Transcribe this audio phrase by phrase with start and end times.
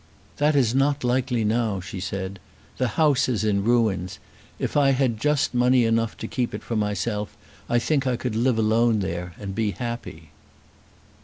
[0.37, 2.39] "That is not likely now," she said.
[2.77, 4.17] "The house is in ruins.
[4.57, 7.37] If I had just money enough to keep it for myself,
[7.69, 10.31] I think I could live alone there and be happy."